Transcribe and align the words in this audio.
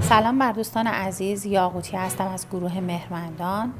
سلام 0.00 0.38
بر 0.38 0.52
دوستان 0.52 0.86
عزیز 0.86 1.46
یاقوتی 1.46 1.96
هستم 1.96 2.26
از 2.26 2.46
گروه 2.50 2.80
مهرمندان. 2.80 3.72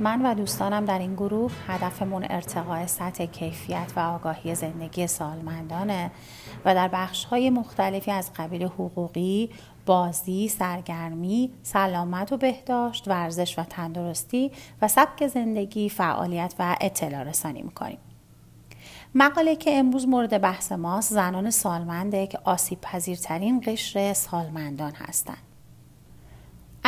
من 0.00 0.26
و 0.26 0.34
دوستانم 0.34 0.84
در 0.84 0.98
این 0.98 1.14
گروه 1.14 1.52
هدفمون 1.66 2.26
ارتقاء 2.30 2.86
سطح 2.86 3.26
کیفیت 3.26 3.92
و 3.96 4.00
آگاهی 4.00 4.54
زندگی 4.54 5.06
سالمندانه 5.06 6.10
و 6.64 6.74
در 6.74 6.88
بخش 6.88 7.24
های 7.24 7.50
مختلفی 7.50 8.10
از 8.10 8.30
قبیل 8.36 8.62
حقوقی، 8.62 9.50
بازی، 9.86 10.48
سرگرمی، 10.48 11.52
سلامت 11.62 12.32
و 12.32 12.36
بهداشت، 12.36 13.08
ورزش 13.08 13.58
و 13.58 13.62
تندرستی 13.62 14.52
و 14.82 14.88
سبک 14.88 15.26
زندگی 15.26 15.88
فعالیت 15.88 16.54
و 16.58 16.76
اطلاع 16.80 17.22
رسانی 17.22 17.62
می‌کنیم. 17.62 17.98
مقاله 19.14 19.56
که 19.56 19.78
امروز 19.78 20.08
مورد 20.08 20.40
بحث 20.40 20.72
ماست 20.72 21.12
زنان 21.12 21.50
سالمنده 21.50 22.26
که 22.26 22.38
آسیب 22.44 22.80
پذیرترین 22.80 23.62
قشر 23.66 24.12
سالمندان 24.12 24.92
هستند. 24.92 25.45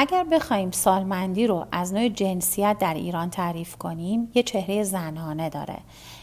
اگر 0.01 0.25
بخوایم 0.25 0.71
سالمندی 0.71 1.47
رو 1.47 1.67
از 1.73 1.95
نوع 1.95 2.09
جنسیت 2.09 2.77
در 2.81 2.95
ایران 2.95 3.31
تعریف 3.31 3.77
کنیم 3.77 4.31
یه 4.35 4.43
چهره 4.43 4.83
زنانه 4.83 5.49
داره. 5.49 5.79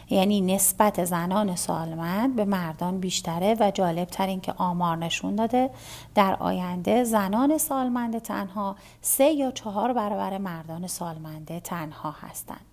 یعنی 0.10 0.42
نسبت 0.42 1.06
زنان 1.06 1.56
سالمند 1.56 2.36
به 2.36 2.46
مردان 2.46 3.00
بیشتره 3.00 3.56
و 3.60 3.72
جالب 3.72 4.08
تر 4.08 4.28
این 4.28 4.42
که 4.42 4.54
آمار 4.58 4.98
نشون 4.98 5.36
داده. 5.36 5.70
در 6.16 6.36
آینده 6.40 7.04
زنان 7.04 7.58
سالمند 7.58 8.20
تنها 8.20 8.76
سه 9.02 9.24
یا 9.24 9.52
چهار 9.52 9.94
برابر 9.94 10.38
مردان 10.38 10.88
سالمنده 10.88 11.60
تنها 11.60 12.12
هستند. 12.12 12.66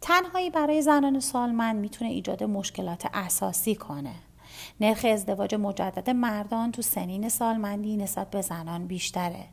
تنهایی 0.00 0.50
برای 0.50 0.82
زنان 0.82 1.20
سالمند 1.20 1.76
می‌تونه 1.76 2.10
ایجاد 2.10 2.44
مشکلات 2.44 3.06
اساسی 3.14 3.74
کنه. 3.74 4.14
نرخ 4.80 5.06
ازدواج 5.08 5.54
مجدد 5.54 6.10
مردان 6.10 6.72
تو 6.72 6.82
سنین 6.82 7.28
سالمندی 7.28 7.96
نسبت 7.96 8.30
به 8.30 8.42
زنان 8.42 8.86
بیشتره. 8.86 9.44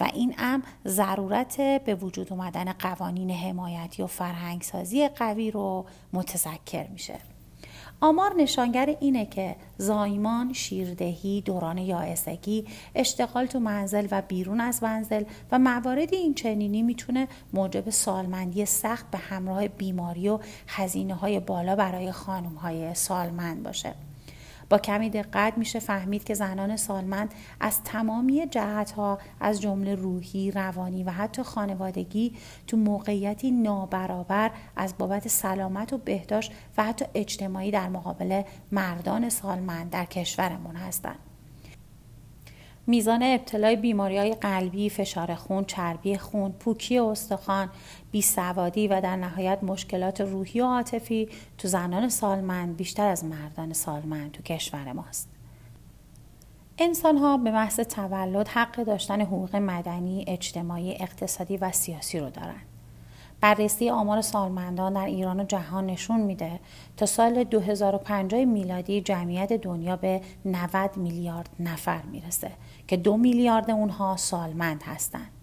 و 0.00 0.10
این 0.14 0.34
امر 0.38 0.64
ضرورت 0.86 1.60
به 1.60 1.94
وجود 1.94 2.32
اومدن 2.32 2.72
قوانین 2.72 3.30
حمایتی 3.30 4.02
و 4.02 4.06
فرهنگسازی 4.06 5.08
قوی 5.08 5.50
رو 5.50 5.86
متذکر 6.12 6.86
میشه 6.88 7.14
آمار 8.00 8.34
نشانگر 8.36 8.96
اینه 9.00 9.26
که 9.26 9.56
زایمان، 9.78 10.52
شیردهی، 10.52 11.40
دوران 11.40 11.78
یائسگی، 11.78 12.66
اشتغال 12.94 13.46
تو 13.46 13.60
منزل 13.60 14.08
و 14.10 14.22
بیرون 14.22 14.60
از 14.60 14.82
منزل 14.82 15.24
و 15.52 15.58
موارد 15.58 16.14
این 16.14 16.34
چنینی 16.34 16.82
می‌تونه 16.82 17.28
موجب 17.52 17.90
سالمندی 17.90 18.66
سخت 18.66 19.10
به 19.10 19.18
همراه 19.18 19.68
بیماری 19.68 20.28
و 20.28 20.38
هزینه 20.68 21.14
های 21.14 21.40
بالا 21.40 21.76
برای 21.76 22.12
خانم 22.12 22.54
های 22.54 22.94
سالمند 22.94 23.62
باشه. 23.62 23.94
با 24.68 24.78
کمی 24.78 25.10
دقت 25.10 25.58
میشه 25.58 25.78
فهمید 25.78 26.24
که 26.24 26.34
زنان 26.34 26.76
سالمند 26.76 27.34
از 27.60 27.82
تمامی 27.82 28.46
جهت 28.46 28.90
ها 28.90 29.18
از 29.40 29.60
جمله 29.60 29.94
روحی، 29.94 30.50
روانی 30.50 31.04
و 31.04 31.10
حتی 31.10 31.42
خانوادگی 31.42 32.32
تو 32.66 32.76
موقعیتی 32.76 33.50
نابرابر 33.50 34.50
از 34.76 34.98
بابت 34.98 35.28
سلامت 35.28 35.92
و 35.92 35.98
بهداشت 35.98 36.52
و 36.78 36.84
حتی 36.84 37.04
اجتماعی 37.14 37.70
در 37.70 37.88
مقابل 37.88 38.42
مردان 38.72 39.28
سالمند 39.28 39.90
در 39.90 40.04
کشورمون 40.04 40.76
هستند. 40.76 41.25
میزان 42.86 43.22
ابتلای 43.22 43.76
بیماری 43.76 44.18
های 44.18 44.34
قلبی، 44.34 44.90
فشار 44.90 45.34
خون، 45.34 45.64
چربی 45.64 46.18
خون، 46.18 46.52
پوکی 46.52 46.98
استخوان، 46.98 47.70
بیسوادی 48.10 48.88
و 48.88 49.00
در 49.00 49.16
نهایت 49.16 49.58
مشکلات 49.62 50.20
روحی 50.20 50.60
و 50.60 50.64
عاطفی 50.64 51.28
تو 51.58 51.68
زنان 51.68 52.08
سالمند 52.08 52.76
بیشتر 52.76 53.06
از 53.06 53.24
مردان 53.24 53.72
سالمند 53.72 54.32
تو 54.32 54.42
کشور 54.42 54.92
ماست. 54.92 55.28
انسان 56.78 57.16
ها 57.16 57.36
به 57.36 57.50
محض 57.50 57.80
تولد 57.80 58.48
حق 58.48 58.84
داشتن 58.84 59.20
حقوق 59.20 59.56
مدنی، 59.56 60.24
اجتماعی، 60.28 60.92
اقتصادی 61.00 61.56
و 61.56 61.72
سیاسی 61.72 62.18
رو 62.18 62.30
دارند. 62.30 62.75
بررسی 63.40 63.90
آمار 63.90 64.20
سالمندان 64.20 64.92
در 64.92 65.04
ایران 65.04 65.40
و 65.40 65.44
جهان 65.44 65.86
نشون 65.86 66.20
میده 66.20 66.60
تا 66.96 67.06
سال 67.06 67.44
2050 67.44 68.44
میلادی 68.44 69.00
جمعیت 69.00 69.52
دنیا 69.52 69.96
به 69.96 70.20
90 70.44 70.96
میلیارد 70.96 71.50
نفر 71.60 72.02
می‌رسه 72.02 72.50
که 72.88 72.96
دو 72.96 73.16
میلیارد 73.16 73.70
اونها 73.70 74.16
سالمند 74.16 74.82
هستند. 74.82 75.35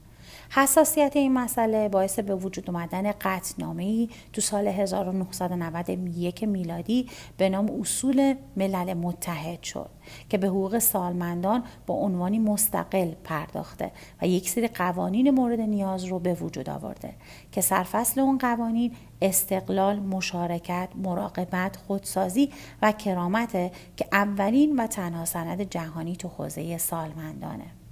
حساسیت 0.49 1.11
این 1.15 1.33
مسئله 1.33 1.89
باعث 1.89 2.19
به 2.19 2.35
وجود 2.35 2.69
اومدن 2.69 3.11
قطنامه 3.11 3.83
ای 3.83 4.09
تو 4.33 4.41
سال 4.41 4.67
1991 4.67 6.43
میلادی 6.43 7.09
به 7.37 7.49
نام 7.49 7.71
اصول 7.79 8.35
ملل 8.57 8.93
متحد 8.93 9.63
شد 9.63 9.89
که 10.29 10.37
به 10.37 10.47
حقوق 10.47 10.79
سالمندان 10.79 11.63
با 11.87 11.93
عنوانی 11.93 12.39
مستقل 12.39 13.11
پرداخته 13.23 13.91
و 14.21 14.27
یک 14.27 14.49
سری 14.49 14.67
قوانین 14.67 15.29
مورد 15.29 15.59
نیاز 15.59 16.03
رو 16.03 16.19
به 16.19 16.33
وجود 16.33 16.69
آورده 16.69 17.13
که 17.51 17.61
سرفصل 17.61 18.19
اون 18.19 18.37
قوانین 18.37 18.91
استقلال، 19.21 19.99
مشارکت، 19.99 20.89
مراقبت، 20.95 21.75
خودسازی 21.75 22.49
و 22.81 22.91
کرامته 22.91 23.71
که 23.97 24.07
اولین 24.11 24.75
و 24.79 24.87
تنها 24.87 25.25
سند 25.25 25.61
جهانی 25.61 26.15
تو 26.15 26.27
حوزه 26.27 26.77
سالمندانه. 26.77 27.82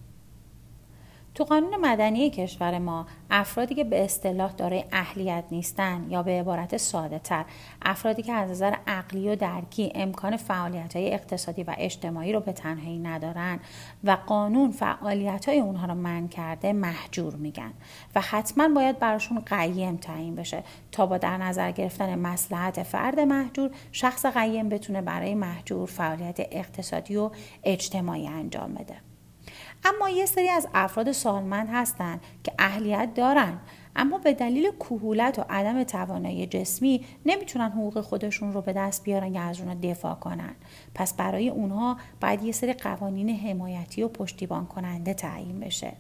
تو 1.36 1.44
قانون 1.44 1.76
مدنی 1.76 2.30
کشور 2.30 2.80
ما 2.80 3.06
افرادی 3.30 3.76
که 3.76 3.84
به 3.84 4.04
اصطلاح 4.04 4.52
دارای 4.52 4.84
اهلیت 4.92 5.44
نیستن 5.52 6.08
یا 6.10 6.24
به 6.24 6.32
عبارت 6.32 6.78
ساده 6.78 7.20
تر 7.20 7.46
افرادی 7.82 8.24
که 8.24 8.34
از 8.34 8.50
نظر 8.50 8.76
عقلی 8.88 9.30
و 9.30 9.36
درکی 9.36 9.92
امکان 9.96 10.38
فعالیت 10.38 10.96
های 10.96 11.14
اقتصادی 11.14 11.64
و 11.64 11.76
اجتماعی 11.78 12.34
رو 12.34 12.40
به 12.40 12.52
تنهایی 12.54 13.00
ندارن 13.00 13.60
و 14.04 14.18
قانون 14.26 14.72
فعالیت 14.72 15.50
های 15.50 15.60
اونها 15.60 15.88
رو 15.88 15.96
من 15.96 16.28
کرده 16.28 16.74
محجور 16.74 17.36
میگن 17.36 17.74
و 18.16 18.22
حتما 18.22 18.70
باید 18.70 19.00
براشون 19.00 19.40
قیم 19.40 19.98
تعیین 19.98 20.36
بشه 20.36 20.64
تا 20.92 21.06
با 21.06 21.18
در 21.18 21.38
نظر 21.38 21.72
گرفتن 21.72 22.20
مسلحت 22.20 22.84
فرد 22.84 23.20
محجور 23.20 23.72
شخص 23.92 24.26
قیم 24.26 24.70
بتونه 24.70 25.02
برای 25.02 25.36
محجور 25.36 25.86
فعالیت 25.86 26.40
اقتصادی 26.40 27.18
و 27.18 27.32
اجتماعی 27.64 28.28
انجام 28.28 28.74
بده. 28.74 29.11
اما 29.84 30.10
یه 30.10 30.26
سری 30.26 30.50
از 30.50 30.68
افراد 30.74 31.12
سالمند 31.12 31.68
هستند 31.72 32.22
که 32.44 32.54
اهلیت 32.60 33.14
دارن. 33.16 33.60
اما 33.96 34.18
به 34.18 34.34
دلیل 34.34 34.72
کهولت 34.72 35.40
و 35.40 35.46
عدم 35.50 35.84
توانایی 35.84 36.48
جسمی 36.48 37.06
نمی‌تونن 37.26 37.70
حقوق 37.70 38.02
خودشون 38.02 38.54
رو 38.54 38.62
به 38.62 38.74
دست 38.74 39.04
بیارن 39.04 39.34
یا 39.34 39.42
از 39.42 39.60
اونها 39.60 39.74
دفاع 39.74 40.16
کنن. 40.16 40.56
پس 40.96 41.14
برای 41.14 41.50
اونها 41.50 41.98
باید 42.22 42.44
یه 42.44 42.52
سری 42.52 42.74
قوانین 42.74 43.30
حمایتی 43.30 44.04
و 44.04 44.08
پشتیبان 44.08 44.66
کننده 44.66 45.14
تعیین 45.14 45.60
بشه. 45.60 45.94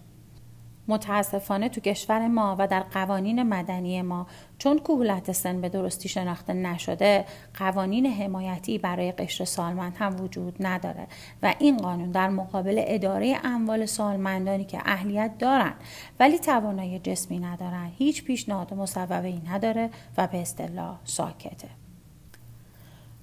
متاسفانه 0.87 1.69
تو 1.69 1.81
کشور 1.81 2.27
ما 2.27 2.55
و 2.59 2.67
در 2.67 2.79
قوانین 2.79 3.43
مدنی 3.43 4.01
ما 4.01 4.27
چون 4.57 4.79
کهولت 4.79 5.31
سن 5.31 5.61
به 5.61 5.69
درستی 5.69 6.09
شناخته 6.09 6.53
نشده 6.53 7.25
قوانین 7.59 8.05
حمایتی 8.05 8.77
برای 8.77 9.11
قشر 9.11 9.45
سالمند 9.45 9.95
هم 9.99 10.21
وجود 10.21 10.55
نداره 10.59 11.07
و 11.43 11.53
این 11.59 11.77
قانون 11.77 12.11
در 12.11 12.29
مقابل 12.29 12.83
اداره 12.87 13.37
اموال 13.43 13.85
سالمندانی 13.85 14.65
که 14.65 14.81
اهلیت 14.85 15.37
دارن 15.37 15.73
ولی 16.19 16.39
توانایی 16.39 16.99
جسمی 16.99 17.39
ندارن. 17.39 17.91
هیچ 17.97 18.23
پیشنهاد 18.23 18.73
مصوبه 18.73 19.33
نداره 19.49 19.89
و 20.17 20.27
به 20.27 20.37
اصطلاح 20.37 20.99
ساکته. 21.03 21.67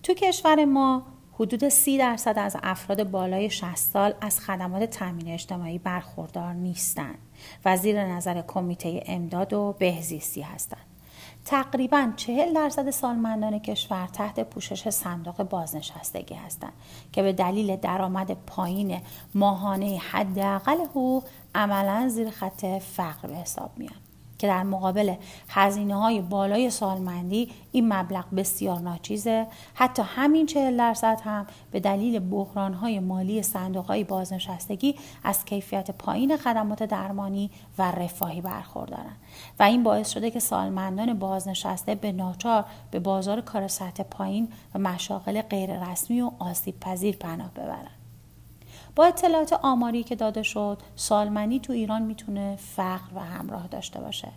تو 0.02 0.14
کشور 0.14 0.64
ما 0.64 1.02
حدود 1.40 1.68
سی 1.68 1.98
درصد 1.98 2.34
از 2.38 2.56
افراد 2.62 3.10
بالای 3.10 3.50
60 3.50 3.76
سال 3.76 4.14
از 4.20 4.40
خدمات 4.40 4.84
تامین 4.84 5.28
اجتماعی 5.28 5.78
برخوردار 5.78 6.52
نیستند 6.52 7.18
و 7.64 7.76
زیر 7.76 8.04
نظر 8.04 8.42
کمیته 8.42 9.02
امداد 9.06 9.52
و 9.52 9.76
بهزیستی 9.78 10.42
هستند. 10.42 10.80
تقریبا 11.44 12.12
چهل 12.16 12.54
درصد 12.54 12.90
سالمندان 12.90 13.58
کشور 13.58 14.06
تحت 14.06 14.40
پوشش 14.40 14.88
صندوق 14.88 15.42
بازنشستگی 15.42 16.34
هستند 16.34 16.72
که 17.12 17.22
به 17.22 17.32
دلیل 17.32 17.76
درآمد 17.76 18.36
پایین 18.46 19.00
ماهانه 19.34 19.98
حداقل 20.10 20.80
حقوق 20.80 21.24
عملا 21.54 22.08
زیر 22.08 22.30
خط 22.30 22.64
فقر 22.64 23.28
به 23.28 23.34
حساب 23.34 23.70
میان. 23.76 24.07
که 24.38 24.46
در 24.46 24.62
مقابل 24.62 25.14
هزینه 25.48 25.96
های 25.96 26.20
بالای 26.20 26.70
سالمندی 26.70 27.50
این 27.72 27.92
مبلغ 27.92 28.24
بسیار 28.36 28.80
ناچیزه. 28.80 29.46
حتی 29.74 30.02
همین 30.06 30.46
چهل 30.46 30.76
درصد 30.76 31.20
هم 31.24 31.46
به 31.70 31.80
دلیل 31.80 32.18
بحران 32.18 32.74
های 32.74 33.00
مالی 33.00 33.42
صندوق 33.42 33.86
های 33.86 34.04
بازنشستگی 34.04 34.94
از 35.24 35.44
کیفیت 35.44 35.90
پایین 35.90 36.36
خدمات 36.36 36.82
درمانی 36.82 37.50
و 37.78 37.90
رفاهی 37.90 38.40
برخوردارن 38.40 39.16
و 39.58 39.62
این 39.62 39.82
باعث 39.82 40.10
شده 40.10 40.30
که 40.30 40.40
سالمندان 40.40 41.18
بازنشسته 41.18 41.94
به 41.94 42.12
ناچار 42.12 42.64
به 42.90 42.98
بازار 42.98 43.40
کار 43.40 43.68
سطح 43.68 44.02
پایین 44.02 44.48
و 44.74 44.78
مشاغل 44.78 45.42
غیررسمی 45.42 46.20
و 46.20 46.30
آسیب 46.38 46.80
پذیر 46.80 47.16
پناه 47.16 47.50
ببرند 47.50 47.97
با 48.98 49.06
اطلاعات 49.06 49.52
آماری 49.52 50.02
که 50.02 50.16
داده 50.16 50.42
شد 50.42 50.78
سالمندی 50.96 51.60
تو 51.60 51.72
ایران 51.72 52.02
می‌تونه 52.02 52.56
فقر 52.56 53.14
و 53.14 53.20
همراه 53.20 53.66
داشته 53.66 54.00
باشه. 54.00 54.28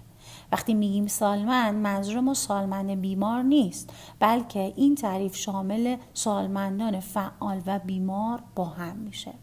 وقتی 0.52 0.74
میگیم 0.74 1.08
سالمند 1.08 1.75
منظور 1.75 2.19
ما 2.19 2.34
سالمند 2.34 3.02
بیمار 3.02 3.44
نیست 3.44 3.94
بلکه 4.19 4.74
این 4.75 4.96
تعریف 4.96 5.36
شامل 5.36 5.98
سالمندان 6.13 7.00
فعال 7.00 7.62
و 7.66 7.80
بیمار 7.80 8.44
با 8.56 8.66
هم 8.66 8.96
میشه. 8.96 9.34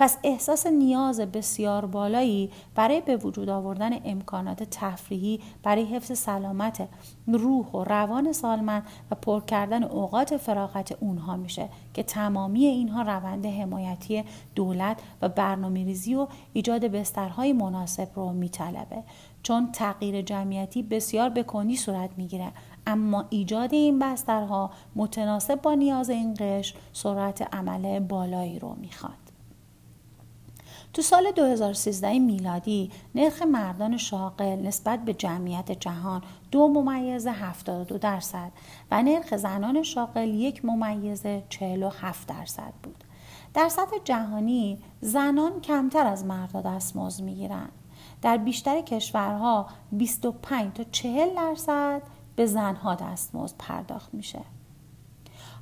پس 0.00 0.16
احساس 0.24 0.66
نیاز 0.66 1.20
بسیار 1.20 1.86
بالایی 1.86 2.50
برای 2.74 3.00
به 3.00 3.16
وجود 3.16 3.48
آوردن 3.48 3.90
امکانات 4.04 4.62
تفریحی 4.62 5.40
برای 5.62 5.84
حفظ 5.84 6.18
سلامت 6.18 6.88
روح 7.26 7.66
و 7.66 7.84
روان 7.84 8.32
سالمند 8.32 8.86
و 9.10 9.14
پر 9.14 9.40
کردن 9.40 9.84
اوقات 9.84 10.36
فراغت 10.36 11.02
اونها 11.02 11.36
میشه 11.36 11.68
که 11.94 12.02
تمامی 12.02 12.64
اینها 12.64 13.02
روند 13.02 13.46
حمایتی 13.46 14.24
دولت 14.54 15.00
و 15.22 15.28
برنامه 15.28 15.84
ریزی 15.84 16.14
و 16.14 16.26
ایجاد 16.52 16.84
بسترهای 16.84 17.52
مناسب 17.52 18.08
رو 18.14 18.32
میطلبه. 18.32 19.02
چون 19.42 19.72
تغییر 19.72 20.22
جمعیتی 20.22 20.82
بسیار 20.82 21.28
بکنی 21.28 21.76
صورت 21.76 22.10
می‌گیره 22.16 22.52
اما 22.86 23.24
ایجاد 23.30 23.74
این 23.74 23.98
بسترها 23.98 24.70
متناسب 24.96 25.62
با 25.62 25.74
نیاز 25.74 26.10
این 26.10 26.34
قشر 26.38 26.76
سرعت 26.92 27.54
عمل 27.54 27.98
بالایی 27.98 28.58
رو 28.58 28.74
می‌خواد. 28.80 29.27
تو 30.92 31.02
سال 31.02 31.30
2013 31.30 32.18
میلادی 32.18 32.90
نرخ 33.14 33.42
مردان 33.42 33.96
شاغل 33.96 34.44
نسبت 34.44 35.04
به 35.04 35.14
جمعیت 35.14 35.72
جهان 35.72 36.22
دو 36.50 36.68
ممیز 36.68 37.26
72 37.26 37.98
درصد 37.98 38.52
و 38.90 39.02
نرخ 39.02 39.36
زنان 39.36 39.82
شاغل 39.82 40.28
یک 40.28 40.64
ممیز 40.64 41.22
47 41.48 42.28
درصد 42.28 42.72
بود. 42.82 43.04
در 43.54 43.68
سطح 43.68 43.96
جهانی 44.04 44.78
زنان 45.00 45.60
کمتر 45.60 46.06
از 46.06 46.24
مردها 46.24 46.60
دستمزد 46.60 47.22
می‌گیرند. 47.22 47.72
در 48.22 48.36
بیشتر 48.36 48.80
کشورها 48.80 49.66
25 49.92 50.72
تا 50.72 50.84
40 50.92 51.34
درصد 51.34 52.02
به 52.36 52.46
زنها 52.46 52.94
دستمزد 52.94 53.54
پرداخت 53.58 54.14
میشه. 54.14 54.40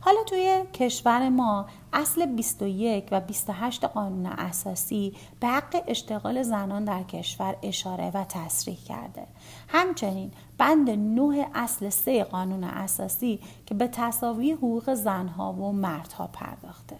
حالا 0.07 0.23
توی 0.25 0.65
کشور 0.75 1.29
ما 1.29 1.67
اصل 1.93 2.27
21 2.27 3.09
و 3.11 3.21
28 3.21 3.85
قانون 3.85 4.27
اساسی 4.27 5.15
به 5.41 5.47
حق 5.47 5.83
اشتغال 5.87 6.43
زنان 6.43 6.85
در 6.85 7.03
کشور 7.03 7.57
اشاره 7.63 8.11
و 8.15 8.25
تصریح 8.25 8.79
کرده. 8.85 9.27
همچنین 9.69 10.31
بند 10.59 10.91
9 10.91 11.49
اصل 11.55 11.89
3 11.89 12.25
قانون 12.25 12.65
اساسی 12.65 13.41
که 13.67 13.75
به 13.75 13.89
تصاوی 13.89 14.53
حقوق 14.53 14.95
زنها 14.95 15.53
و 15.53 15.73
مردها 15.73 16.27
پرداخته. 16.27 16.97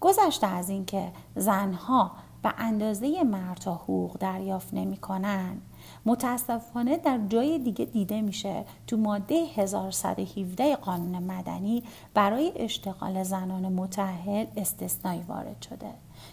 گذشته 0.00 0.46
از 0.46 0.68
اینکه 0.70 1.12
زنها 1.36 2.10
به 2.42 2.54
اندازه 2.58 3.22
مردها 3.22 3.74
حقوق 3.74 4.18
دریافت 4.18 4.74
نمی 4.74 4.96
کنند 4.96 5.62
متاسفانه 6.06 6.96
در 6.96 7.18
جای 7.28 7.58
دیگه 7.58 7.84
دیده 7.84 8.20
میشه 8.20 8.64
تو 8.86 8.96
ماده 8.96 9.34
1117 9.34 10.76
قانون 10.76 11.22
مدنی 11.22 11.82
برای 12.14 12.52
اشتغال 12.56 13.22
زنان 13.22 13.68
متحل 13.72 14.46
استثنایی 14.56 15.22
وارد 15.28 15.62
شده 15.62 15.90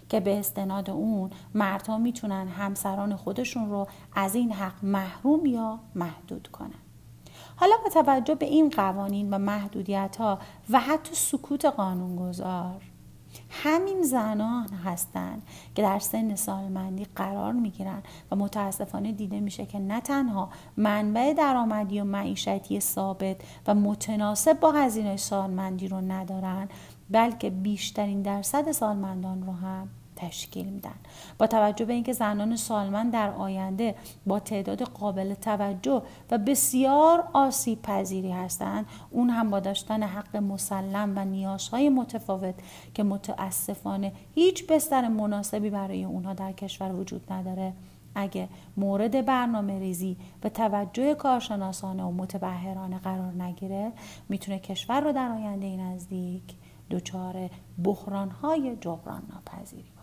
که 0.10 0.20
به 0.20 0.40
استناد 0.40 0.90
اون 0.90 1.30
مردها 1.54 1.98
می‌تونن 1.98 2.48
همسران 2.48 3.16
خودشون 3.16 3.70
رو 3.70 3.88
از 4.16 4.36
این 4.36 4.52
حق 4.52 4.84
محروم 4.84 5.46
یا 5.46 5.80
محدود 5.96 6.48
کنن. 6.48 6.80
حالا 7.56 7.76
با 7.84 8.04
توجه 8.04 8.36
به 8.36 8.46
این 8.46 8.70
قوانین 8.70 9.34
و 9.34 9.38
محدودیت 9.38 10.16
ها 10.20 10.40
و 10.70 10.80
حتی 10.80 11.16
سکوت 11.16 11.66
قانونگذار 11.66 12.82
همین 13.50 14.04
زنان 14.04 14.70
هستند 14.86 15.42
که 15.76 15.82
در 15.82 16.00
سن 16.00 16.36
سالمندی 16.36 17.08
قرار 17.16 17.54
می‌گیرن 17.54 18.04
و 18.32 18.36
متاسفانه 18.36 19.12
دیده 19.12 19.40
میشه 19.40 19.66
که 19.66 19.80
نه 19.80 20.02
تنها 20.02 20.50
منبع 20.78 21.34
درآمدی 21.34 22.02
و 22.02 22.04
معیشتی 22.04 22.80
ثابت 22.80 23.38
و 23.68 23.76
متناسب 23.76 24.60
با 24.60 24.72
هزینه 24.72 25.18
سالمندی 25.18 25.88
رو 25.88 26.02
ندارن 26.02 26.70
بلکه 27.10 27.50
بیشترین 27.50 28.22
درصد 28.22 28.72
سالمندان 28.72 29.44
رو 29.46 29.54
هم 29.54 29.90
تشکیل 30.18 30.66
میدن. 30.66 30.96
با 31.38 31.48
توجه 31.48 31.86
به 31.86 31.94
اینکه 31.94 32.14
زنان 32.14 32.56
سالمند 32.56 33.14
در 33.14 33.30
آینده 33.30 33.96
با 34.28 34.40
تعداد 34.40 34.82
قابل 34.82 35.34
توجه 35.34 36.02
و 36.32 36.38
بسیار 36.38 37.30
آسیب 37.34 37.82
پذیری 37.82 38.32
هستند 38.32 38.86
اون 39.12 39.30
هم 39.30 39.50
با 39.50 39.60
داشتن 39.60 40.04
حق 40.04 40.36
مسلم 40.36 41.14
و 41.16 41.26
نیازهای 41.26 41.90
متفاوت 41.90 42.56
که 42.94 43.04
متاسفانه 43.04 44.12
هیچ 44.36 44.68
بستر 44.68 45.08
مناسبی 45.08 45.70
برای 45.70 46.04
اونها 46.04 46.34
در 46.34 46.52
کشور 46.52 46.92
وجود 46.92 47.34
نداره. 47.34 47.74
اگه 48.16 48.50
مورد 48.78 49.26
برنامه 49.26 49.80
ریزی 49.80 50.18
و 50.44 50.50
توجه 50.50 51.16
کارشناسانه 51.16 52.04
و 52.04 52.12
متبهرانه 52.12 52.98
قرار 53.00 53.34
نگیره 53.44 53.92
می‌تونه 54.30 54.60
کشور 54.60 55.02
رو 55.02 55.12
در 55.12 55.32
آینده 55.32 55.78
نزدیک 55.78 56.44
دچار 56.92 57.50
بحرانهای 57.84 58.76
جبران 58.76 59.22
ناپذیری 59.30 59.97